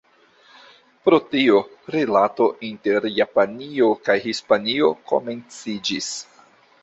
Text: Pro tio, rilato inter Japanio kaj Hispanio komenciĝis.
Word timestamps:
Pro 1.07 1.17
tio, 1.33 1.59
rilato 1.95 2.47
inter 2.69 3.05
Japanio 3.19 3.91
kaj 4.07 4.17
Hispanio 4.25 4.91
komenciĝis. 5.13 6.09